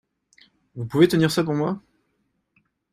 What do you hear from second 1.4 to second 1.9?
pour moi?